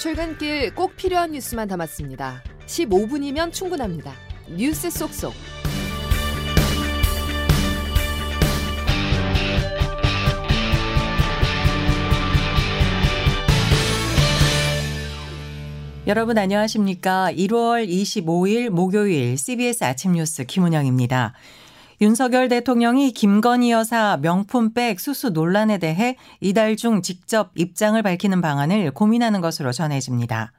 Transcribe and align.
출근길 0.00 0.74
꼭 0.74 0.96
필요한 0.96 1.32
뉴스만 1.32 1.68
담았습니다. 1.68 2.42
15분이면 2.64 3.52
충분합니다. 3.52 4.14
뉴스 4.48 4.88
속속. 4.88 5.34
여러분 16.06 16.38
안녕하십니까? 16.38 17.30
1월 17.32 17.86
25일 17.86 18.70
목요일 18.70 19.36
CBS 19.36 19.84
아침 19.84 20.12
뉴스 20.12 20.44
김은영입니다. 20.46 21.34
윤석열 22.02 22.48
대통령이 22.48 23.12
김건희 23.12 23.72
여사 23.72 24.18
명품백 24.22 24.98
수수 24.98 25.28
논란에 25.30 25.76
대해 25.76 26.16
이달 26.40 26.74
중 26.74 27.02
직접 27.02 27.50
입장을 27.54 28.00
밝히는 28.02 28.40
방안을 28.40 28.92
고민하는 28.92 29.42
것으로 29.42 29.70
전해집니다. 29.70 30.52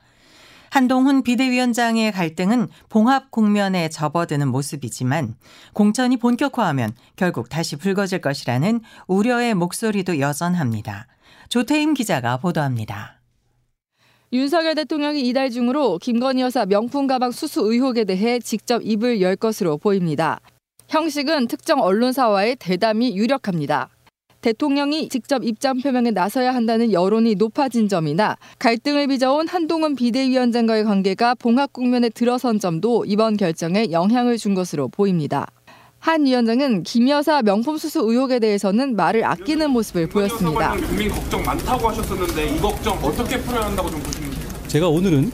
한동훈 0.70 1.24
비대위원장의 1.24 2.12
갈등은 2.12 2.68
봉합 2.90 3.32
국면에 3.32 3.90
접어드는 3.90 4.50
모습이지만 4.50 5.34
공천이 5.74 6.18
본격화하면 6.18 6.94
결국 7.16 7.50
다시 7.50 7.76
불거질 7.76 8.22
것이라는 8.22 8.80
우려의 9.08 9.56
목소리도 9.56 10.20
여전합니다. 10.20 11.08
조태임 11.50 11.96
기자가 11.96 12.38
보도합니다. 12.38 13.20
윤석열 14.32 14.76
대통령이 14.76 15.28
이달 15.28 15.50
중으로 15.50 15.98
김건희 15.98 16.44
여사 16.44 16.68
명품 16.68 17.08
가방 17.08 17.32
수수 17.32 17.62
의혹에 17.62 18.06
대해 18.06 18.40
직접 18.40 18.82
입을 18.86 19.22
열 19.22 19.36
것으로 19.36 19.80
보입니다. 19.80 20.40
형식은 20.92 21.48
특정 21.48 21.80
언론사와의 21.80 22.58
대담이 22.58 23.16
유력합니다. 23.16 23.88
대통령이 24.42 25.08
직접 25.08 25.42
입장 25.42 25.80
표명에 25.80 26.12
나서야 26.12 26.54
한다는 26.54 26.92
여론이 26.92 27.36
높아진 27.36 27.88
점이나 27.88 28.36
갈등을 28.60 29.08
빚어온 29.08 29.48
한동훈 29.48 29.96
비대위원장과의 29.96 30.84
관계가 30.84 31.36
봉합 31.36 31.72
국면에 31.72 32.10
들어선 32.10 32.60
점도 32.60 33.06
이번 33.06 33.38
결정에 33.38 33.90
영향을 33.92 34.38
준 34.38 34.54
것으로 34.54 34.90
보입니다. 34.90 35.48
한 36.00 36.26
위원장은 36.26 36.84
김 36.84 37.08
여사 37.08 37.42
명품 37.42 37.78
수수 37.78 38.02
의혹에 38.02 38.40
대해서는 38.40 38.98
말을 38.98 39.24
아끼는 39.24 39.70
모습을 39.70 40.10
보였습니다. 40.10 40.76
국민 40.76 41.08
걱정 41.08 41.42
많다고 41.42 41.88
하셨었는데 41.88 42.48
이 42.54 42.60
걱정 42.60 42.98
어떻게 43.02 43.38
풀어야 43.40 43.68
한다고 43.68 43.90
좀 43.90 44.02
보십니까? 44.04 44.68
제가 44.68 44.90
오늘은 44.90 45.32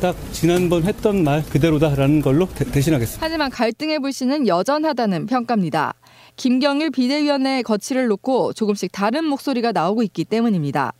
딱 0.00 0.16
지난번 0.32 0.84
했던 0.84 1.24
말 1.24 1.44
그대로다라는 1.44 2.20
걸로 2.22 2.48
대, 2.48 2.80
신하겠습니다 2.80 3.24
하지만 3.24 3.50
갈등의 3.50 3.98
불씨는 4.00 4.46
여전하다는 4.46 5.26
평가입니다. 5.26 5.94
김경일 6.36 6.90
비대위원회의 6.90 7.62
거취를 7.62 8.06
놓고 8.08 8.54
조금씩 8.54 8.90
다른 8.92 9.24
목소리가 9.24 9.72
나오고 9.72 10.02
있기 10.02 10.24
때문입니다. 10.24 10.92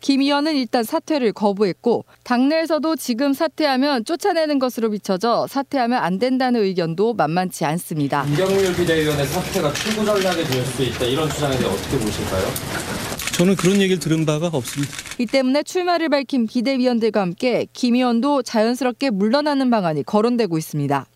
김 0.00 0.20
의원은 0.20 0.56
일단 0.56 0.82
사퇴를 0.82 1.32
거부했고 1.32 2.04
당내에서도 2.24 2.96
지금 2.96 3.32
사퇴하면 3.32 4.04
쫓아내는 4.04 4.58
것으로 4.58 4.90
비춰져 4.90 5.46
사퇴하면 5.48 6.02
안 6.02 6.18
된다는 6.18 6.62
의견도 6.62 7.14
만만치 7.14 7.64
않습니다. 7.64 8.24
김경률 8.24 8.74
비대위원의 8.74 9.26
사퇴가 9.26 9.72
출구 9.74 10.04
전략이 10.04 10.42
될 10.42 10.64
수 10.66 10.82
있다 10.82 11.04
이런 11.04 11.28
주장에 11.30 11.56
대해 11.56 11.68
어떻게 11.70 11.96
보실까요? 11.98 13.01
저는 13.32 13.56
그런 13.56 13.80
얘기를 13.80 13.98
들은 13.98 14.26
바가 14.26 14.48
없습니다. 14.52 14.92
이 15.18 15.26
때문에 15.26 15.62
출마를 15.62 16.08
밝힌 16.08 16.46
비대위원들과 16.46 17.20
함께 17.20 17.66
김 17.72 17.94
의원도 17.94 18.42
자연스럽게 18.42 19.10
물러나는 19.10 19.70
방안이 19.70 20.02
거론되고 20.04 20.58
있습니다. 20.58 21.06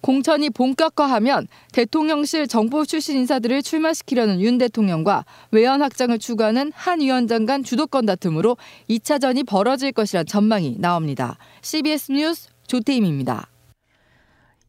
공천이 0.00 0.50
본격화하면 0.50 1.48
대통령실 1.72 2.46
정보 2.46 2.84
출신 2.84 3.16
인사들을 3.16 3.62
출마시키려는 3.62 4.40
윤 4.40 4.56
대통령과 4.56 5.24
외연 5.50 5.82
확장을 5.82 6.16
추구하는 6.18 6.72
한 6.74 7.00
위원장 7.00 7.44
간 7.44 7.64
주도권 7.64 8.06
다툼으로 8.06 8.56
2차전이 8.88 9.46
벌어질 9.46 9.92
것이란 9.92 10.26
전망이 10.26 10.76
나옵니다. 10.78 11.38
CBS 11.62 12.12
뉴스 12.12 12.48
조태임입니다. 12.68 13.48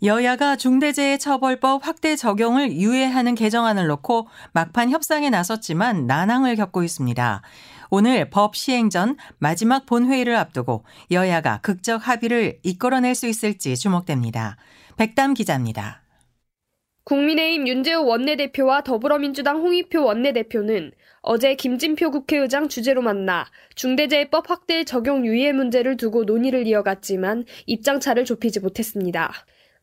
여야가 0.04 0.58
중대재해처벌법 0.58 1.88
확대 1.88 2.16
적용을 2.16 2.72
유예하는 2.72 3.34
개정안을 3.34 3.88
놓고 3.88 4.28
막판 4.54 4.92
협상에 4.92 5.32
나섰지만 5.32 6.06
난항을 6.06 6.56
겪고 6.56 6.84
있습니다. 6.84 7.42
오늘 7.90 8.30
법 8.30 8.56
시행 8.56 8.92
전 8.92 9.18
마지막 9.40 9.88
본회의를 9.88 10.36
앞두고 10.36 10.84
여야가 11.10 11.62
극적 11.62 12.08
합의를 12.08 12.60
이끌어낼 12.62 13.16
수 13.16 13.28
있을지 13.28 13.76
주목됩니다. 13.76 14.58
백담 14.98 15.34
기자입니다. 15.34 16.04
국민의힘 17.06 17.68
윤재호 17.68 18.06
원내대표와 18.06 18.82
더불어민주당 18.82 19.62
홍익표 19.62 20.04
원내대표는 20.04 20.92
어제 21.22 21.56
김진표 21.56 22.12
국회의장 22.12 22.68
주재로 22.68 23.02
만나 23.02 23.46
중대재해법 23.76 24.50
확대 24.50 24.84
적용 24.84 25.26
유예 25.26 25.54
문제를 25.54 25.98
두고 25.98 26.26
논의를 26.26 26.68
이어갔지만 26.68 27.46
입장차를 27.66 28.26
좁히지 28.26 28.60
못했습니다. 28.60 29.32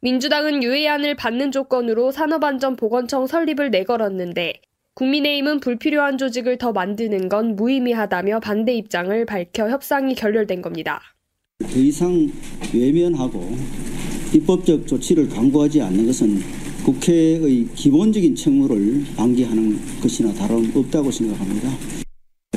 민주당은 0.04 0.62
유예안을 0.62 1.15
받는 1.15 1.50
조건으로 1.50 2.12
산업안전보건청 2.12 3.26
설립을 3.26 3.70
내걸었는데 3.70 4.53
국민의힘은 4.92 5.60
불필요한 5.60 6.19
조직을 6.19 6.59
더 6.59 6.72
만드는 6.72 7.31
건 7.31 7.56
무의미하다며 7.56 8.41
반대 8.41 8.75
입장을 8.75 9.25
밝혀 9.25 9.70
협상이 9.70 10.14
결렬된 10.14 10.60
겁니다. 10.60 11.00
더 11.59 11.78
이상 11.78 12.31
외면하고 12.75 13.50
입법적 14.34 14.87
조치를 14.87 15.31
강구하지 15.31 15.81
않는 15.81 16.04
것은 16.04 16.38
국회의 16.84 17.66
기본적인 17.75 18.34
책무를 18.34 19.04
방기하는 19.16 19.78
것이나 20.03 20.34
다름없다고 20.34 21.10
생각합니다. 21.10 21.70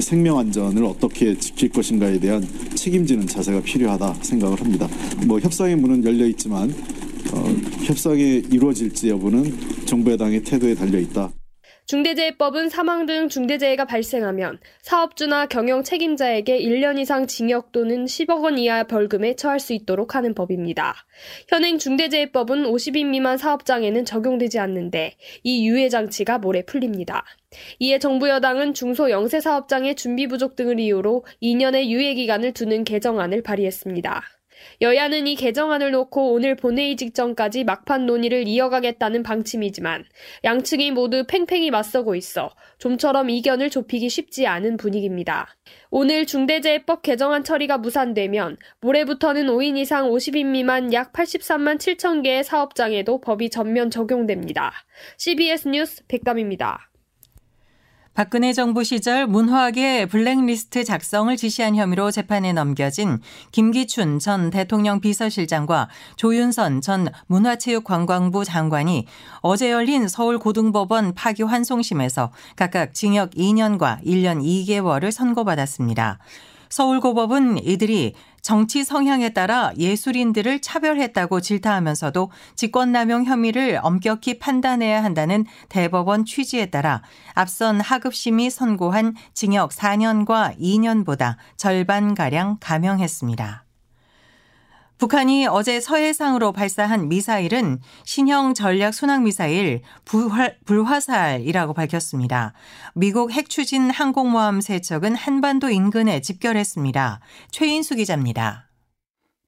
생명 0.01 0.37
안전을 0.37 0.83
어떻게 0.83 1.33
지킬 1.37 1.69
것인가에 1.69 2.19
대한 2.19 2.45
책임지는 2.75 3.25
자세가 3.25 3.61
필요하다 3.61 4.15
생각을 4.15 4.59
합니다. 4.59 4.89
뭐 5.25 5.39
협상의 5.39 5.77
문은 5.77 6.03
열려 6.03 6.25
있지만 6.27 6.73
어, 7.33 7.43
협상이 7.85 8.43
이루어질지 8.51 9.09
여부는 9.09 9.85
정부 9.85 10.11
여당의 10.11 10.43
태도에 10.43 10.75
달려 10.75 10.99
있다. 10.99 11.31
중대재해법은 11.87 12.67
사망 12.67 13.05
등 13.05 13.29
중대재해가 13.29 13.85
발생하면 13.85 14.59
사업주나 14.81 15.45
경영 15.45 15.83
책임자에게 15.83 16.59
1년 16.59 16.99
이상 16.99 17.27
징역 17.27 17.71
또는 17.71 18.03
10억 18.03 18.43
원 18.43 18.57
이하 18.57 18.83
벌금에 18.83 19.37
처할 19.37 19.61
수 19.61 19.71
있도록 19.71 20.13
하는 20.13 20.33
법입니다. 20.33 20.95
현행 21.47 21.77
중대재해법은 21.77 22.65
50인 22.65 23.05
미만 23.05 23.37
사업장에는 23.37 24.03
적용되지 24.03 24.59
않는데 24.59 25.15
이 25.43 25.65
유예 25.65 25.87
장치가 25.87 26.39
모레 26.39 26.63
풀립니다. 26.63 27.23
이에 27.79 27.99
정부 27.99 28.27
여당은 28.27 28.73
중소 28.73 29.09
영세 29.09 29.39
사업장의 29.39 29.95
준비 29.95 30.27
부족 30.27 30.57
등을 30.57 30.81
이유로 30.81 31.23
2년의 31.41 31.87
유예 31.87 32.15
기간을 32.15 32.51
두는 32.51 32.83
개정안을 32.83 33.43
발의했습니다. 33.43 34.36
여야는 34.81 35.27
이 35.27 35.35
개정안을 35.35 35.91
놓고 35.91 36.33
오늘 36.33 36.55
본회의 36.55 36.95
직전까지 36.95 37.63
막판 37.63 38.05
논의를 38.05 38.47
이어가겠다는 38.47 39.23
방침이지만 39.23 40.05
양측이 40.43 40.91
모두 40.91 41.25
팽팽히 41.27 41.71
맞서고 41.71 42.15
있어 42.15 42.51
좀처럼 42.77 43.29
이견을 43.29 43.69
좁히기 43.69 44.09
쉽지 44.09 44.47
않은 44.47 44.77
분위기입니다. 44.77 45.47
오늘 45.89 46.25
중대재해법 46.25 47.01
개정안 47.01 47.43
처리가 47.43 47.77
무산되면 47.77 48.57
모레부터는 48.81 49.47
5인 49.47 49.77
이상 49.77 50.09
50인 50.09 50.47
미만 50.47 50.93
약 50.93 51.13
83만 51.13 51.77
7천 51.77 52.23
개의 52.23 52.43
사업장에도 52.43 53.21
법이 53.21 53.49
전면 53.49 53.89
적용됩니다. 53.89 54.73
CBS 55.17 55.69
뉴스 55.69 56.05
백담입니다. 56.07 56.91
박근혜 58.17 58.51
정부 58.51 58.83
시절 58.83 59.27
문화계 59.27 60.07
블랙리스트 60.07 60.83
작성을 60.83 61.37
지시한 61.37 61.75
혐의로 61.75 62.09
재판에 62.09 62.51
넘겨진 62.51 63.19
김기춘 63.51 64.17
전 64.17 64.49
대통령 64.49 64.99
비서실장과 64.99 65.87
조윤선 66.15 66.81
전 66.81 67.09
문화체육관광부 67.27 68.43
장관이 68.43 69.05
어제 69.41 69.69
열린 69.69 70.07
서울고등법원 70.07 71.13
파기 71.13 71.43
환송심에서 71.43 72.31
각각 72.55 72.95
징역 72.95 73.35
2년과 73.35 74.03
1년 74.03 74.41
2개월을 74.41 75.11
선고받았습니다. 75.11 76.17
서울고법은 76.69 77.63
이들이 77.63 78.15
정치 78.47 78.85
성향에 78.85 79.33
따라 79.33 79.73
예술인들을 79.77 80.61
차별했다고 80.61 81.41
질타하면서도 81.41 82.31
직권남용 82.55 83.25
혐의를 83.25 83.77
엄격히 83.83 84.39
판단해야 84.39 85.03
한다는 85.03 85.45
대법원 85.67 86.23
취지에 86.23 86.67
따라 86.67 87.01
앞선 87.33 87.81
하급심이 87.81 88.49
선고한 88.49 89.15
징역 89.33 89.71
4년과 89.71 90.57
2년보다 90.61 91.35
절반가량 91.57 92.59
감형했습니다. 92.61 93.66
북한이 94.97 95.45
어제 95.45 95.79
서해상으로 95.79 96.51
발사한 96.53 97.07
미사일은 97.07 97.79
신형 98.03 98.55
전략 98.55 98.95
순항 98.95 99.23
미사일 99.23 99.81
불화, 100.05 100.99
살이라고 100.99 101.75
밝혔습니다. 101.75 102.53
미국 102.95 103.31
핵추진 103.31 103.91
항공모함 103.91 104.59
세척은 104.59 105.13
한반도 105.13 105.69
인근에 105.69 106.21
집결했습니다. 106.21 107.19
최인수 107.51 107.95
기자입니다. 107.95 108.71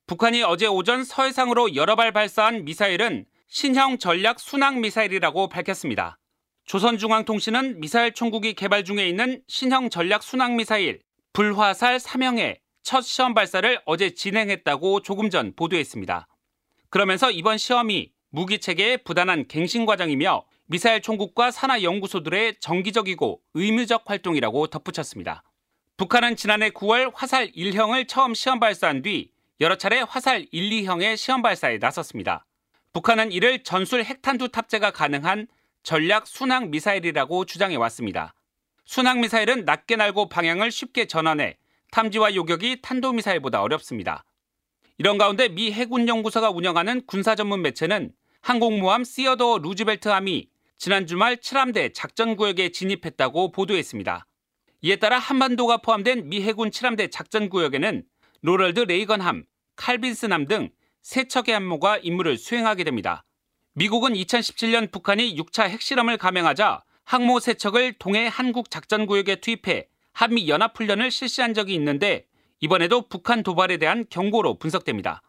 북한이 0.06 0.44
어제 0.44 0.68
오전 0.68 1.04
서해상으로 1.04 1.76
여러 1.76 1.96
발 1.96 2.12
발사한 2.12 2.66
미사일은 2.66 3.26
신형 3.48 3.98
전략 3.98 4.40
순항 4.40 4.82
미사일이라고 4.82 5.50
밝혔습니다. 5.50 6.20
조선중앙통신은 6.66 7.80
미사일 7.80 8.14
총국이 8.14 8.54
개발 8.54 8.84
중에 8.84 9.10
있는 9.10 9.42
신형 9.48 9.90
전략 9.90 10.22
순항 10.22 10.56
미사일 10.56 11.00
불화살 11.34 11.98
3형에 11.98 12.58
첫 12.90 13.02
시험 13.02 13.36
발사를 13.36 13.80
어제 13.86 14.16
진행했다고 14.16 15.04
조금 15.04 15.30
전 15.30 15.54
보도했습니다. 15.56 16.28
그러면서 16.90 17.30
이번 17.30 17.60
시험이 17.60 18.12
무기 18.32 18.58
체계의 18.58 19.04
부단한 19.04 19.48
갱신 19.48 19.86
과정이며 19.86 20.44
미사일 20.66 21.00
총국과 21.00 21.52
산하 21.52 21.84
연구소들의 21.84 22.56
정기적이고 22.60 23.42
의무적 23.54 24.10
활동이라고 24.10 24.66
덧붙였습니다. 24.66 25.44
북한은 25.98 26.36
지난해 26.36 26.72
9월 26.72 27.12
화살 27.14 27.52
1형을 27.52 28.08
처음 28.08 28.34
시험 28.34 28.60
발사한 28.60 29.04
뒤 29.04 29.30
여러 29.62 29.76
차례 29.76 30.00
화살 30.00 30.48
1, 30.52 30.70
2형의 30.72 31.16
시험 31.16 31.44
발사에 31.44 31.78
나섰습니다. 31.78 32.48
북한은 32.92 33.32
이를 33.32 33.62
전술 33.62 34.04
핵탄두 34.04 34.50
탑재가 34.50 34.90
가능한 34.90 35.46
전략 35.84 36.26
순항 36.26 36.72
미사일이라고 36.72 37.46
주장해 37.46 37.76
왔습니다. 37.76 38.34
순항 38.86 39.22
미사일은 39.22 39.66
낮게 39.66 39.96
날고 39.96 40.30
방향을 40.30 40.72
쉽게 40.72 41.06
전환해 41.06 41.60
탐지와 41.92 42.36
요격이 42.36 42.82
탄도 42.82 43.14
미사일보다 43.14 43.62
어렵습니다. 43.62 44.26
이런 44.98 45.18
가운데 45.18 45.48
미 45.48 45.72
해군 45.72 46.08
연구소가 46.08 46.50
운영하는 46.50 47.06
군사 47.06 47.36
전문 47.36 47.62
매체는 47.62 48.12
항공모함 48.42 49.04
시어더 49.04 49.60
루즈벨트 49.60 50.10
함이 50.10 50.50
지난 50.78 51.08
주말 51.08 51.38
7함대 51.38 51.94
작전구역에 51.94 52.70
진입했다고 52.70 53.52
보도했습니다. 53.52 54.26
이에 54.82 54.96
따라 54.96 55.20
한반도가 55.20 55.78
포함된 55.78 56.30
미 56.30 56.42
해군 56.42 56.70
7함대 56.70 57.12
작전구역에는 57.12 58.04
로널드 58.42 58.82
레이건함, 58.82 59.46
칼빈스함 59.76 60.46
등 60.46 60.70
세 61.02 61.28
척의 61.28 61.54
항모가 61.54 61.98
임무를 61.98 62.38
수행하게 62.38 62.84
됩니다. 62.84 63.26
미국은 63.74 64.14
2017년 64.14 64.92
북한이 64.92 65.36
6차 65.36 65.70
핵실험을 65.70 66.18
감행하자 66.18 66.84
항모 67.06 67.40
세척을 67.40 67.94
동해 67.94 68.28
한국 68.32 68.70
작전구역에 68.70 69.38
투입해 69.38 69.88
한미 70.14 70.48
연합훈련을 70.50 71.12
실시한 71.12 71.54
적이 71.54 71.76
있는데 71.76 72.26
이번에도 72.60 73.08
북한 73.08 73.44
도발에 73.44 73.78
대한 73.78 74.06
경고로 74.10 74.60
분석됩니다. 74.60 75.22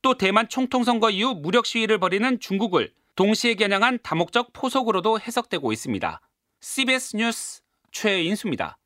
또 0.00 0.16
대만 0.16 0.48
총통선거 0.48 1.10
이후 1.10 1.34
무력 1.34 1.66
시위를 1.66 1.98
벌이는 1.98 2.40
중국을 2.40 2.92
동시에 3.14 3.54
겨냥한 3.54 3.98
다목적 4.02 4.52
포석으로도 4.52 5.20
해석되고 5.20 5.72
있습니다. 5.72 6.20
CBS 6.60 7.16
뉴스 7.16 7.62
최인수입니다. 7.90 8.77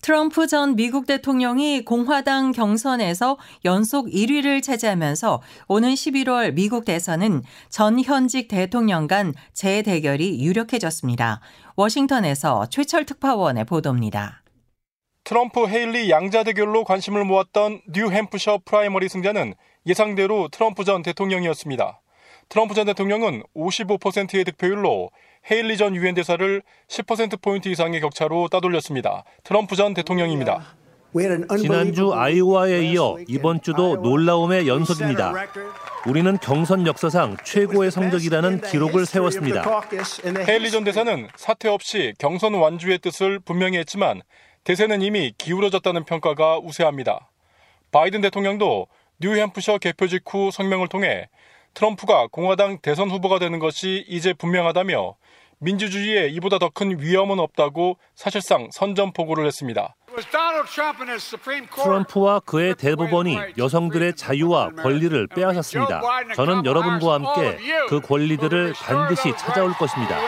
트럼프 0.00 0.46
전 0.46 0.76
미국 0.76 1.06
대통령이 1.06 1.84
공화당 1.84 2.52
경선에서 2.52 3.36
연속 3.64 4.06
1위를 4.06 4.62
차지하면서 4.62 5.42
오는 5.66 5.92
11월 5.92 6.54
미국 6.54 6.84
대선은 6.84 7.42
전 7.68 8.02
현직 8.02 8.48
대통령 8.48 9.06
간 9.06 9.34
재대결이 9.52 10.44
유력해졌습니다. 10.44 11.40
워싱턴에서 11.76 12.66
최철 12.66 13.04
특파원의 13.06 13.64
보도입니다. 13.64 14.42
트럼프 15.24 15.66
헤일리 15.66 16.10
양자 16.10 16.42
대결로 16.42 16.84
관심을 16.84 17.24
모았던 17.24 17.82
뉴햄프셔 17.92 18.60
프라이머리 18.64 19.08
승자는 19.08 19.54
예상대로 19.86 20.48
트럼프 20.48 20.84
전 20.84 21.02
대통령이었습니다. 21.02 22.00
트럼프 22.48 22.74
전 22.74 22.86
대통령은 22.86 23.42
55%의 23.54 24.44
득표율로 24.44 25.10
헤일리 25.50 25.78
전 25.78 25.96
유엔 25.96 26.14
대사를 26.14 26.62
10%포인트 26.88 27.68
이상의 27.68 28.00
격차로 28.00 28.48
따돌렸습니다. 28.48 29.24
트럼프 29.44 29.76
전 29.76 29.94
대통령입니다. 29.94 30.76
지난주 31.58 32.12
아이오와에 32.12 32.82
이어 32.90 33.16
이번 33.28 33.62
주도 33.62 33.96
놀라움의 33.96 34.68
연속입니다. 34.68 35.32
우리는 36.06 36.36
경선 36.38 36.86
역사상 36.86 37.38
최고의 37.44 37.90
성적이라는 37.90 38.60
기록을 38.60 39.06
세웠습니다. 39.06 39.64
헤일리 40.46 40.70
전 40.70 40.84
대사는 40.84 41.28
사퇴 41.34 41.68
없이 41.68 42.12
경선 42.18 42.52
완주의 42.52 42.98
뜻을 42.98 43.38
분명히 43.38 43.78
했지만 43.78 44.20
대세는 44.64 45.00
이미 45.00 45.32
기울어졌다는 45.38 46.04
평가가 46.04 46.58
우세합니다. 46.58 47.30
바이든 47.90 48.20
대통령도 48.20 48.86
뉴햄프셔 49.20 49.78
개표 49.78 50.06
직후 50.08 50.50
성명을 50.52 50.88
통해 50.88 51.28
트럼프가 51.82 52.26
공화당 52.32 52.78
대선 52.82 53.08
후보가 53.08 53.38
되는 53.38 53.60
것이 53.60 54.04
이제 54.08 54.32
분명하다며 54.34 55.14
민주주의에 55.60 56.26
이보다 56.30 56.58
더 56.58 56.70
큰 56.70 57.00
위험은 57.00 57.38
없다고 57.38 57.98
사실상 58.16 58.68
선전포고를 58.72 59.46
했습니다. 59.46 59.94
트럼프와 61.76 62.40
그의 62.40 62.74
대법원이 62.74 63.38
여성들의 63.56 64.16
자유와 64.16 64.70
권리를 64.72 65.28
빼앗았습니다. 65.28 66.00
저는 66.34 66.64
여러분과 66.66 67.14
함께 67.14 67.58
그 67.88 68.00
권리들을 68.00 68.72
반드시 68.74 69.32
찾아올 69.36 69.72
것입니다. 69.74 70.18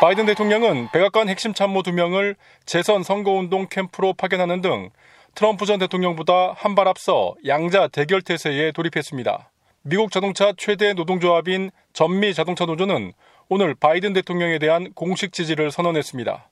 바이든 0.00 0.26
대통령은 0.26 0.88
백악관 0.92 1.28
핵심 1.28 1.54
참모 1.54 1.82
두 1.84 1.92
명을 1.92 2.34
재선 2.66 3.04
선거운동 3.04 3.68
캠프로 3.68 4.12
파견하는 4.12 4.60
등 4.60 4.90
트럼프 5.36 5.66
전 5.66 5.78
대통령보다 5.78 6.54
한 6.56 6.74
발 6.74 6.88
앞서 6.88 7.34
양자 7.46 7.88
대결 7.88 8.22
태세에 8.22 8.72
돌입했습니다. 8.72 9.50
미국 9.82 10.10
자동차 10.10 10.52
최대 10.56 10.92
노동조합인 10.92 11.70
전미 11.92 12.34
자동차 12.34 12.66
노조는 12.66 13.12
오늘 13.48 13.74
바이든 13.74 14.12
대통령에 14.12 14.58
대한 14.58 14.92
공식 14.92 15.32
지지를 15.32 15.70
선언했습니다. 15.70 16.50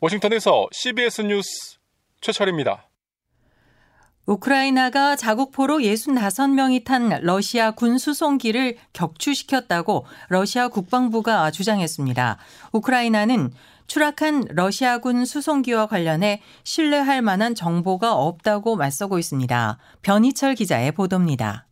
워싱턴에서 0.00 0.68
CBS 0.72 1.22
뉴스 1.22 1.78
최철입니다. 2.20 2.88
우크라이나가 4.26 5.16
자국포로 5.16 5.78
65명이 5.78 6.84
탄 6.84 7.10
러시아 7.22 7.72
군 7.72 7.98
수송기를 7.98 8.76
격추시켰다고 8.94 10.06
러시아 10.28 10.68
국방부가 10.68 11.50
주장했습니다. 11.50 12.38
우크라이나는 12.72 13.52
추락한 13.86 14.44
러시아군 14.48 15.26
수송기와 15.26 15.86
관련해 15.86 16.40
신뢰할 16.64 17.20
만한 17.20 17.54
정보가 17.54 18.14
없다고 18.14 18.76
맞서고 18.76 19.18
있습니다. 19.18 19.78
변희철 20.00 20.54
기자의 20.54 20.92
보도입니다. 20.92 21.66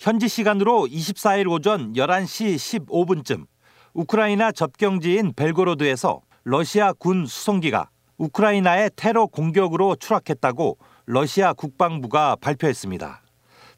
현지 0.00 0.28
시간으로 0.28 0.86
24일 0.86 1.46
오전 1.50 1.92
11시 1.92 2.86
15분쯤 2.86 3.44
우크라이나 3.92 4.50
접경지인 4.50 5.34
벨고로드에서 5.36 6.22
러시아 6.42 6.94
군 6.94 7.26
수송기가 7.26 7.90
우크라이나의 8.16 8.92
테러 8.96 9.26
공격으로 9.26 9.96
추락했다고 9.96 10.78
러시아 11.04 11.52
국방부가 11.52 12.34
발표했습니다. 12.36 13.20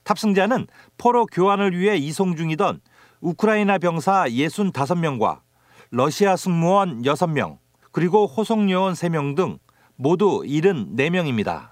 탑승자는 0.05 0.69
포로 0.97 1.27
교환을 1.27 1.77
위해 1.77 1.97
이송 1.97 2.37
중이던 2.37 2.83
우크라이나 3.21 3.79
병사 3.79 4.27
65명과 4.29 5.41
러시아 5.91 6.37
승무원 6.37 7.03
6명, 7.03 7.59
그리고 7.91 8.27
호송 8.27 8.71
요원 8.71 8.95
3명 8.95 9.35
등 9.35 9.59
모두 9.97 10.43
74명입니다. 10.45 11.71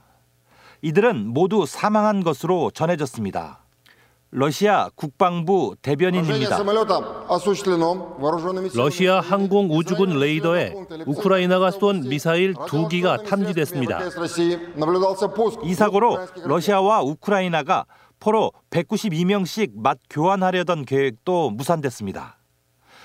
이들은 0.83 1.29
모두 1.29 1.67
사망한 1.67 2.25
것으로 2.25 2.73
전해졌습니다. 2.73 3.60
러시아 4.33 4.89
국방부 4.95 5.75
대변인입니다. 5.83 6.57
러시아 8.75 9.21
항공 9.21 9.71
우주군 9.71 10.21
레이더에 10.21 10.73
우크라이나가 11.07 11.73
쏜 11.73 12.09
미사일 12.09 12.55
두 12.69 12.87
기가 12.87 13.17
탐지됐습니다. 13.25 14.01
이 15.65 15.75
사고로 15.75 16.19
러시아와 16.45 17.03
우크라이나가 17.03 17.87
포로 18.21 18.53
192명씩 18.71 19.73
맞 19.75 19.99
교환하려던 20.09 20.85
계획도 20.85 21.51
무산됐습니다. 21.51 22.39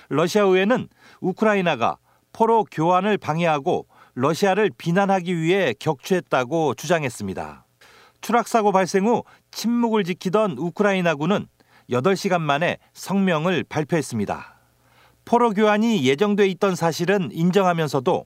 러시아 0.09 0.43
의회는 0.43 0.89
우크라이나가 1.21 1.97
포로 2.33 2.65
교환을 2.69 3.17
방해하고 3.17 3.87
러시아를 4.13 4.69
비난하기 4.77 5.35
위해 5.41 5.73
격추했다고 5.79 6.75
주장했습니다. 6.75 7.64
추락 8.25 8.47
사고 8.47 8.71
발생 8.71 9.05
후 9.05 9.23
침묵을 9.51 10.03
지키던 10.03 10.57
우크라이나군은 10.57 11.45
8시간 11.91 12.41
만에 12.41 12.79
성명을 12.93 13.63
발표했습니다. 13.69 14.61
포로 15.25 15.51
교환이 15.51 16.03
예정돼 16.03 16.47
있던 16.47 16.75
사실은 16.75 17.29
인정하면서도 17.31 18.25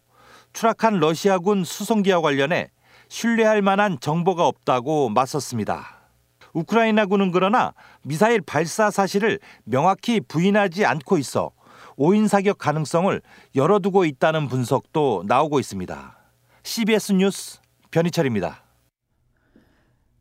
추락한 0.53 1.01
러시아군 1.01 1.65
수송기와 1.65 2.21
관련해 2.21 2.69
신뢰할 3.09 3.61
만한 3.61 3.97
정보가 3.99 4.47
없다고 4.47 5.09
맞섰습니다. 5.09 6.07
우크라이나군은 6.53 7.31
그러나 7.31 7.73
미사일 8.01 8.39
발사 8.39 8.89
사실을 8.91 9.37
명확히 9.65 10.21
부인하지 10.21 10.85
않고 10.85 11.17
있어 11.17 11.51
오인 11.97 12.29
사격 12.29 12.57
가능성을 12.57 13.21
열어두고 13.53 14.05
있다는 14.05 14.47
분석도 14.47 15.25
나오고 15.27 15.59
있습니다. 15.59 16.17
CBS 16.63 17.11
뉴스 17.11 17.59
변희철입니다. 17.91 18.68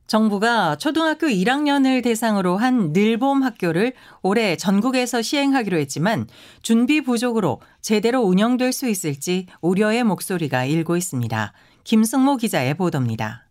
정부가 0.08 0.76
초등학교 0.76 1.26
1학년을 1.26 2.02
대상으로 2.02 2.56
한 2.56 2.94
늘봄 2.94 3.42
학교를 3.42 3.92
올해 4.22 4.56
전국에서 4.56 5.20
시행하기로 5.20 5.76
했지만 5.76 6.26
준비 6.62 7.02
부족으로 7.02 7.60
제대로 7.82 8.22
운영될 8.22 8.72
수 8.72 8.88
있을지 8.88 9.46
우려의 9.60 10.04
목소리가 10.04 10.64
일고 10.64 10.96
있습니다. 10.96 11.52
김승모 11.84 12.38
기자의 12.38 12.72
보도입니다. 12.72 13.48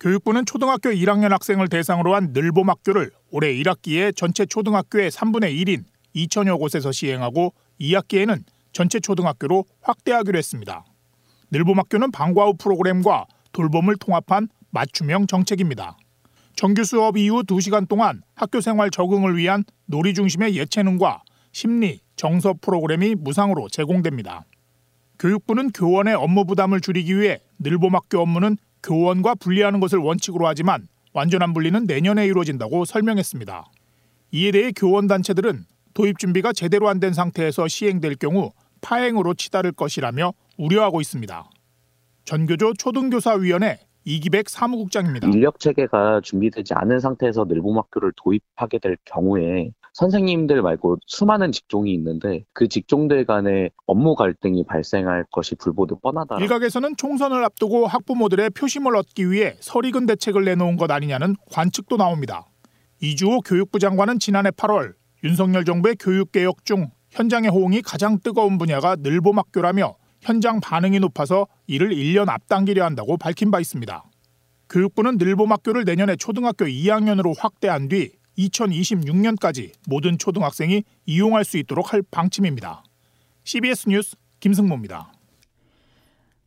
교육부는 0.00 0.46
초등학교 0.46 0.88
1학년 0.88 1.28
학생을 1.28 1.68
대상으로 1.68 2.14
한 2.14 2.32
늘봄 2.32 2.70
학교를 2.70 3.10
올해 3.30 3.52
1학기에 3.52 4.16
전체 4.16 4.46
초등학교의 4.46 5.10
3분의 5.10 5.62
1인 5.62 5.84
2천여 6.16 6.58
곳에서 6.58 6.90
시행하고 6.90 7.52
2학기에는 7.78 8.42
전체 8.72 8.98
초등학교로 8.98 9.66
확대하기로 9.82 10.38
했습니다. 10.38 10.86
늘봄 11.50 11.78
학교는 11.80 12.12
방과 12.12 12.46
후 12.46 12.54
프로그램과 12.56 13.26
돌봄을 13.52 13.96
통합한 13.96 14.48
맞춤형 14.70 15.26
정책입니다. 15.26 15.96
정규 16.56 16.84
수업 16.84 17.16
이후 17.16 17.42
2시간 17.42 17.88
동안 17.88 18.22
학교 18.34 18.60
생활 18.60 18.90
적응을 18.90 19.36
위한 19.36 19.64
놀이 19.86 20.14
중심의 20.14 20.56
예체능과 20.56 21.22
심리, 21.52 22.00
정서 22.16 22.54
프로그램이 22.60 23.14
무상으로 23.14 23.68
제공됩니다. 23.68 24.44
교육부는 25.18 25.70
교원의 25.70 26.14
업무 26.14 26.44
부담을 26.44 26.80
줄이기 26.80 27.18
위해 27.18 27.38
늘봄학교 27.58 28.20
업무는 28.20 28.56
교원과 28.82 29.34
분리하는 29.36 29.80
것을 29.80 29.98
원칙으로 29.98 30.46
하지만 30.46 30.86
완전한 31.12 31.52
분리는 31.52 31.84
내년에 31.86 32.26
이루어진다고 32.26 32.84
설명했습니다. 32.84 33.66
이에 34.32 34.52
대해 34.52 34.72
교원 34.74 35.06
단체들은 35.06 35.64
도입 35.92 36.18
준비가 36.18 36.52
제대로 36.52 36.88
안 36.88 37.00
된 37.00 37.12
상태에서 37.12 37.68
시행될 37.68 38.16
경우 38.16 38.52
파행으로 38.80 39.34
치달을 39.34 39.72
것이라며 39.72 40.32
우려하고 40.56 41.00
있습니다. 41.00 41.50
전교조 42.24 42.74
초등교사위원회 42.74 43.78
이기백 44.04 44.48
사무국장입니다. 44.48 45.28
인력 45.28 45.60
체계가 45.60 46.20
준비되지 46.22 46.74
않은 46.74 47.00
상태에서 47.00 47.44
늘봄학교를 47.44 48.12
도입하게 48.16 48.78
될 48.78 48.96
경우에 49.04 49.72
선생님들 49.92 50.62
말고 50.62 50.98
수많은 51.06 51.52
직종이 51.52 51.92
있는데 51.94 52.44
그 52.52 52.68
직종들 52.68 53.24
간의 53.26 53.70
업무 53.86 54.14
갈등이 54.14 54.64
발생할 54.64 55.26
것이 55.32 55.56
불보듯 55.56 56.00
뻔하다. 56.00 56.38
일각에서는 56.40 56.96
총선을 56.96 57.44
앞두고 57.44 57.86
학부모들의 57.86 58.50
표심을 58.50 58.96
얻기 58.96 59.30
위해 59.30 59.56
설익은 59.60 60.06
대책을 60.06 60.44
내놓은 60.44 60.76
것 60.76 60.90
아니냐는 60.90 61.34
관측도 61.50 61.96
나옵니다. 61.96 62.46
이주호 63.02 63.40
교육부 63.40 63.78
장관은 63.78 64.18
지난해 64.18 64.50
8월 64.50 64.94
윤석열 65.24 65.64
정부의 65.64 65.96
교육개혁 65.98 66.64
중 66.64 66.90
현장의 67.10 67.50
호응이 67.50 67.82
가장 67.82 68.18
뜨거운 68.20 68.58
분야가 68.58 68.96
늘봄학교라며 69.00 69.96
현장 70.20 70.60
반응이 70.60 71.00
높아서 71.00 71.46
이를 71.66 71.90
1년 71.90 72.28
앞당기려 72.28 72.84
한다고 72.84 73.16
밝힌 73.16 73.50
바 73.50 73.60
있습니다. 73.60 74.04
교육부는 74.68 75.16
늘봄학교를 75.18 75.84
내년에 75.84 76.16
초등학교 76.16 76.64
2학년으로 76.66 77.34
확대한 77.36 77.88
뒤 77.88 78.12
2026년까지 78.38 79.72
모든 79.86 80.18
초등학생이 80.18 80.84
이용할 81.06 81.44
수 81.44 81.58
있도록 81.58 81.92
할 81.92 82.02
방침입니다. 82.10 82.84
CBS 83.44 83.88
뉴스 83.88 84.16
김승모입니다. 84.38 85.12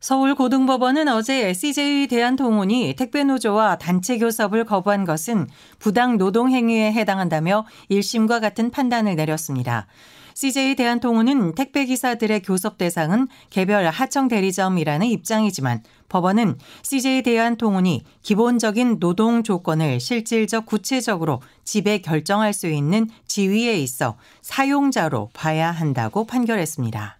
서울고등법원은 0.00 1.08
어제 1.08 1.54
CJ 1.54 2.08
대한통운이 2.08 2.94
택배노조와 2.94 3.78
단체 3.78 4.18
교섭을 4.18 4.64
거부한 4.64 5.06
것은 5.06 5.48
부당 5.78 6.18
노동행위에 6.18 6.92
해당한다며 6.92 7.64
1심과 7.90 8.40
같은 8.42 8.70
판단을 8.70 9.16
내렸습니다. 9.16 9.86
CJ 10.34 10.74
대한통운은 10.74 11.54
택배기사들의 11.54 12.42
교섭 12.42 12.76
대상은 12.76 13.28
개별 13.50 13.86
하청 13.86 14.28
대리점이라는 14.28 15.06
입장이지만 15.06 15.82
법원은 16.08 16.58
CJ 16.82 17.22
대한통운이 17.22 18.04
기본적인 18.22 18.98
노동 18.98 19.42
조건을 19.44 20.00
실질적 20.00 20.66
구체적으로 20.66 21.40
지배 21.62 21.98
결정할 21.98 22.52
수 22.52 22.68
있는 22.68 23.08
지위에 23.26 23.78
있어 23.78 24.16
사용자로 24.42 25.30
봐야 25.32 25.70
한다고 25.70 26.26
판결했습니다. 26.26 27.18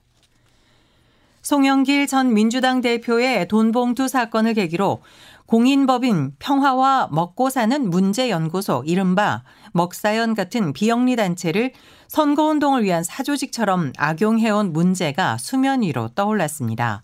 송영길 1.43 2.07
전 2.07 2.33
민주당 2.33 2.81
대표의 2.81 3.49
돈봉투 3.49 4.09
사건을 4.09 4.55
계기로 4.55 5.03
공인법인 5.47 6.33
평화와 6.39 7.09
먹고 7.13 7.51
사는 7.51 7.91
문제연구소 7.91 8.85
이른바 8.87 9.45
먹사연 9.73 10.35
같은 10.35 10.73
비영리 10.73 11.17
단체를 11.17 11.73
선거운동을 12.09 12.85
위한 12.85 13.03
사조직처럼 13.03 13.93
악용해온 13.99 14.73
문제가 14.73 15.37
수면 15.39 15.83
위로 15.83 16.09
떠올랐습니다. 16.09 17.03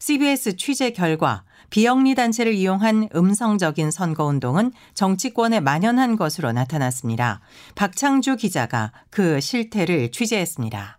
CBS 0.00 0.56
취재 0.56 0.90
결과 0.90 1.44
비영리 1.70 2.14
단체를 2.14 2.54
이용한 2.54 3.10
음성적인 3.14 3.90
선거운동은 3.90 4.72
정치권에 4.94 5.60
만연한 5.60 6.16
것으로 6.16 6.52
나타났습니다. 6.52 7.40
박창주 7.74 8.36
기자가 8.36 8.92
그 9.10 9.40
실태를 9.40 10.10
취재했습니다. 10.10 10.98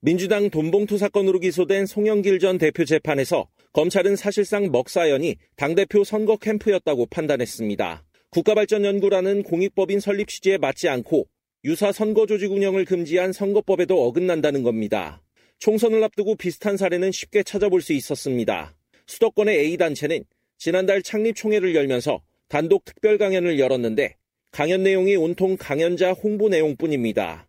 민주당 0.00 0.50
돈봉투 0.50 0.98
사건으로 0.98 1.40
기소된 1.40 1.86
송영길 1.86 2.38
전 2.38 2.58
대표 2.58 2.84
재판에서 2.84 3.46
검찰은 3.72 4.16
사실상 4.16 4.72
먹사연이 4.72 5.36
당대표 5.54 6.02
선거 6.02 6.36
캠프였다고 6.36 7.06
판단했습니다. 7.06 8.04
국가발전연구라는 8.30 9.44
공익법인 9.44 10.00
설립 10.00 10.28
취지에 10.28 10.58
맞지 10.58 10.88
않고 10.88 11.28
유사 11.62 11.92
선거 11.92 12.26
조직 12.26 12.50
운영을 12.50 12.84
금지한 12.84 13.32
선거법에도 13.32 14.06
어긋난다는 14.06 14.64
겁니다. 14.64 15.22
총선을 15.60 16.02
앞두고 16.02 16.34
비슷한 16.34 16.76
사례는 16.76 17.12
쉽게 17.12 17.44
찾아볼 17.44 17.80
수 17.80 17.92
있었습니다. 17.92 18.74
수도권의 19.06 19.56
A단체는 19.58 20.24
지난달 20.58 21.02
창립 21.02 21.36
총회를 21.36 21.74
열면서 21.76 22.22
단독 22.48 22.84
특별 22.84 23.18
강연을 23.18 23.60
열었는데 23.60 24.16
강연 24.50 24.82
내용이 24.82 25.14
온통 25.14 25.56
강연자 25.56 26.12
홍보 26.12 26.48
내용뿐입니다. 26.48 27.48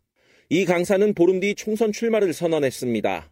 이 0.50 0.66
강사는 0.66 1.16
보름 1.16 1.40
뒤 1.40 1.56
총선 1.56 1.92
출마를 1.92 2.34
선언했습니다. 2.34 3.32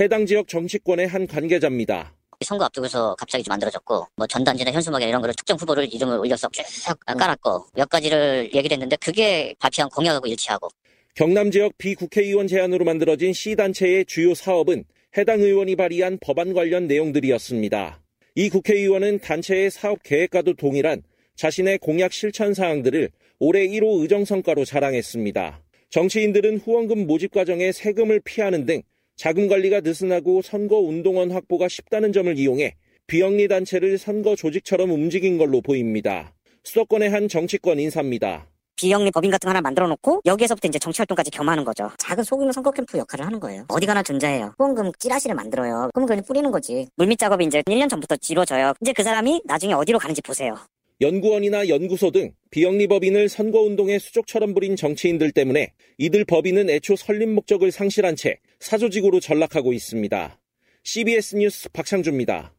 해당 0.00 0.26
지역 0.26 0.48
정치권의 0.48 1.06
한 1.06 1.26
관계자입니다. 1.26 2.15
선거 2.44 2.64
앞두고서 2.64 3.14
갑자기 3.16 3.42
좀 3.42 3.52
만들어졌고 3.52 4.06
뭐 4.16 4.26
전단지나 4.26 4.70
현수막이나 4.72 5.08
이런 5.08 5.20
거를 5.20 5.34
특정 5.34 5.56
후보를 5.56 5.92
이름을 5.92 6.18
올려서 6.18 6.48
쭉 6.52 6.98
깔았고 7.04 7.66
몇 7.74 7.88
가지를 7.88 8.50
얘기를 8.54 8.74
했는데 8.74 8.96
그게 8.96 9.54
발표한 9.58 9.88
공약하고 9.90 10.26
일치하고 10.26 10.68
경남 11.14 11.50
지역 11.50 11.78
비국회의원 11.78 12.46
제안으로 12.46 12.84
만들어진 12.84 13.32
C단체의 13.32 14.04
주요 14.04 14.34
사업은 14.34 14.84
해당 15.16 15.40
의원이 15.40 15.76
발의한 15.76 16.18
법안 16.20 16.52
관련 16.52 16.86
내용들이었습니다. 16.86 18.02
이 18.34 18.50
국회의원은 18.50 19.20
단체의 19.20 19.70
사업 19.70 20.02
계획과도 20.02 20.54
동일한 20.54 21.02
자신의 21.36 21.78
공약 21.78 22.12
실천 22.12 22.52
사항들을 22.52 23.08
올해 23.38 23.66
1호 23.66 24.02
의정 24.02 24.26
성과로 24.26 24.66
자랑했습니다. 24.66 25.62
정치인들은 25.88 26.58
후원금 26.58 27.06
모집 27.06 27.32
과정에 27.32 27.72
세금을 27.72 28.20
피하는 28.20 28.66
등 28.66 28.82
자금 29.16 29.48
관리가 29.48 29.80
느슨하고 29.80 30.42
선거 30.42 30.78
운동원 30.78 31.30
확보가 31.30 31.68
쉽다는 31.68 32.12
점을 32.12 32.38
이용해 32.38 32.76
비영리 33.06 33.48
단체를 33.48 33.96
선거 33.96 34.36
조직처럼 34.36 34.90
움직인 34.90 35.38
걸로 35.38 35.62
보입니다. 35.62 36.34
수도권의 36.64 37.08
한 37.08 37.26
정치권 37.28 37.80
인사입니다. 37.80 38.46
비영리 38.76 39.10
법인 39.10 39.30
같은 39.30 39.46
거 39.46 39.50
하나 39.50 39.62
만들어 39.62 39.88
놓고 39.88 40.20
여기에서부터 40.26 40.68
이제 40.68 40.78
정치 40.78 40.98
활동까지 40.98 41.30
겸하는 41.30 41.64
거죠. 41.64 41.90
작은 41.96 42.24
소규모 42.24 42.52
선거 42.52 42.70
캠프 42.72 42.98
역할을 42.98 43.24
하는 43.24 43.40
거예요. 43.40 43.64
어디 43.68 43.86
가나 43.86 44.02
존재해요. 44.02 44.54
후원금 44.58 44.92
찌라시를 44.98 45.34
만들어요. 45.34 45.88
그럼 45.94 46.06
그냥 46.06 46.22
뿌리는 46.22 46.50
거지. 46.50 46.86
물밑 46.96 47.18
작업이 47.18 47.46
이제 47.46 47.62
1년 47.62 47.88
전부터 47.88 48.16
이루어져요. 48.28 48.74
이제 48.82 48.92
그 48.92 49.02
사람이 49.02 49.42
나중에 49.46 49.72
어디로 49.72 49.98
가는지 49.98 50.20
보세요. 50.20 50.56
연구원이나 51.00 51.68
연구소 51.68 52.10
등 52.10 52.32
비영리 52.50 52.86
법인을 52.86 53.30
선거운동의 53.30 53.98
수족처럼 53.98 54.52
부린 54.52 54.76
정치인들 54.76 55.32
때문에 55.32 55.72
이들 55.96 56.24
법인은 56.26 56.68
애초 56.68 56.96
설립 56.96 57.28
목적을 57.30 57.70
상실한 57.70 58.16
채 58.16 58.38
사조직으로 58.66 59.20
전락하고 59.20 59.72
있습니다. 59.72 60.38
CBS 60.82 61.36
뉴스 61.36 61.68
박창주입니다. 61.68 62.52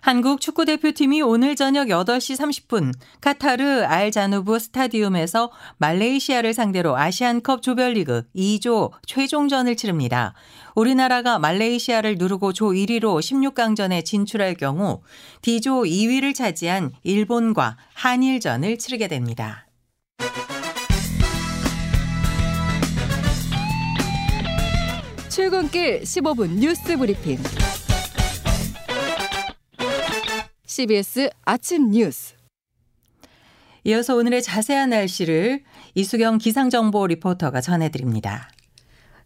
한국 0.00 0.40
축구대표팀이 0.40 1.22
오늘 1.22 1.56
저녁 1.56 1.88
8시 1.88 2.36
30분 2.38 2.92
카타르 3.20 3.82
알자누브 3.84 4.58
스타디움에서 4.58 5.50
말레이시아를 5.78 6.54
상대로 6.54 6.96
아시안컵 6.96 7.62
조별리그 7.62 8.28
2조 8.34 8.92
최종전을 9.06 9.76
치릅니다. 9.76 10.34
우리나라가 10.76 11.38
말레이시아를 11.40 12.14
누르고 12.16 12.52
조 12.52 12.68
1위로 12.68 13.18
16강전에 13.18 14.04
진출할 14.04 14.54
경우 14.54 15.02
D조 15.42 15.82
2위를 15.82 16.34
차지한 16.34 16.92
일본과 17.02 17.76
한일전을 17.94 18.78
치르게 18.78 19.08
됩니다. 19.08 19.67
출근길 25.38 26.00
15분 26.00 26.58
뉴스 26.58 26.96
브리핑. 26.96 27.38
CBS 30.66 31.30
아침 31.44 31.92
뉴스. 31.92 32.34
이어서 33.84 34.16
오늘의 34.16 34.42
자세한 34.42 34.90
날씨를 34.90 35.62
이수경 35.94 36.38
기상정보 36.38 37.06
리포터가 37.06 37.60
전해드립니다. 37.60 38.50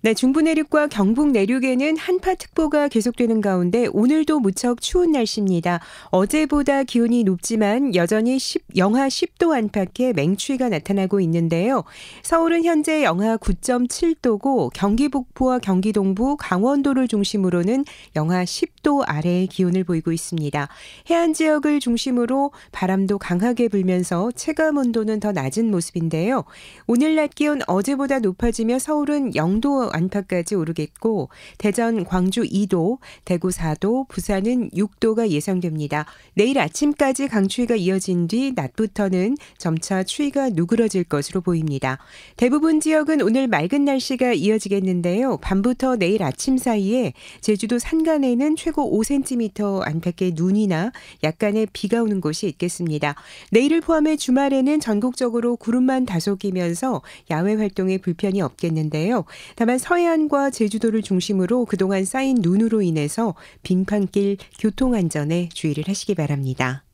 네, 0.05 0.15
중부 0.15 0.43
내륙과 0.43 0.89
경북 0.89 1.31
내륙에는 1.31 1.97
한파특보가 1.97 2.89
계속되는 2.89 3.41
가운데 3.41 3.87
오늘도 3.93 4.41
무척 4.41 4.81
추운 4.81 5.13
날씨입니다. 5.13 5.79
어제보다 6.07 6.83
기온이 6.83 7.23
높지만 7.23 7.95
여전히 7.95 8.37
10, 8.37 8.65
영하 8.77 9.07
10도 9.07 9.53
안팎의 9.53 10.15
맹추위가 10.15 10.71
나타나고 10.71 11.21
있는데요. 11.21 11.85
서울은 12.25 12.65
현재 12.65 13.05
영하 13.05 13.37
9.7도고 13.37 14.71
경기 14.75 15.09
북부와 15.09 15.61
경기 15.61 15.93
동부, 15.93 16.37
강원도를 16.37 17.07
중심으로는 17.07 17.85
영하 18.17 18.43
10도 18.43 19.05
아래의 19.07 19.47
기온을 19.47 19.85
보이고 19.85 20.11
있습니다. 20.11 20.67
해안 21.11 21.33
지역을 21.33 21.79
중심으로 21.79 22.51
바람도 22.73 23.19
강하게 23.19 23.69
불면서 23.69 24.33
체감 24.33 24.79
온도는 24.79 25.21
더 25.21 25.31
낮은 25.31 25.71
모습인데요. 25.71 26.43
오늘 26.89 27.15
낮 27.15 27.37
기온 27.37 27.61
어제보다 27.69 28.19
높아지며 28.19 28.81
서울은 28.81 29.35
0도 29.35 29.92
안팎까지 29.93 30.55
오르겠고 30.55 31.29
대전, 31.59 32.05
광주 32.05 32.43
2도, 32.43 32.99
대구 33.25 33.49
4도, 33.49 34.09
부산은 34.09 34.71
6도가 34.71 35.29
예상됩니다. 35.31 36.07
내일 36.35 36.59
아침까지 36.59 37.29
강추위가 37.29 37.77
이어진 37.77 38.27
뒤 38.29 38.53
낮부터는 38.55 39.37
점차 39.59 40.03
추위가 40.03 40.49
누그러질 40.51 41.05
것으로 41.05 41.41
보입니다. 41.41 41.99
대부분 42.37 42.81
지역은 42.81 43.23
오늘 43.23 43.49
맑은 43.49 43.85
날씨가 43.85 44.33
이어지겠는데요. 44.33 45.39
밤부터 45.39 45.97
내일 45.97 46.23
아침 46.23 46.59
사이에 46.59 47.13
제주도 47.41 47.79
산간에는 47.79 48.57
최고 48.57 48.99
5cm 48.99 49.87
안팎의 49.87 50.33
눈이나 50.35 50.93
약간의 51.23 51.69
비가 51.73 52.03
오는 52.03 52.21
곳이 52.21 52.47
있겠습니다. 52.49 53.15
내일을 53.51 53.81
포함해 53.81 54.17
주말에는 54.17 54.81
전국적으로 54.81 55.57
구름만 55.57 56.07
다소 56.07 56.37
끼면서 56.37 57.03
야외 57.31 57.55
활동에 57.55 57.99
불편이 57.99 58.41
없겠는데요. 58.41 59.25
다만 59.57 59.79
서해안과 59.83 60.51
제주도를 60.51 61.03
중심으로 61.03 61.65
그동안 61.65 62.05
쌓인 62.05 62.37
눈으로 62.41 62.83
인해서 62.83 63.35
빙판길 63.65 64.37
교통 64.61 64.95
안전에 64.95 65.49
주의를 65.53 65.89
하시기 65.89 66.15
바랍니다. 66.15 66.85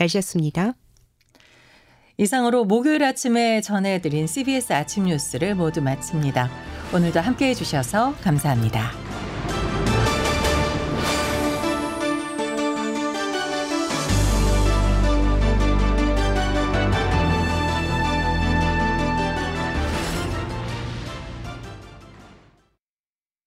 날씨였습니다. 0.00 0.74
이상으로 2.18 2.64
목요일 2.64 3.04
아침에 3.04 3.60
전해드린 3.60 4.26
CBS 4.26 4.72
아침 4.72 5.04
뉴스를 5.04 5.54
모두 5.54 5.80
마칩니다. 5.82 6.50
오늘도 6.92 7.20
함께 7.20 7.50
해 7.50 7.54
주셔서 7.54 8.14
감사합니다. 8.22 9.01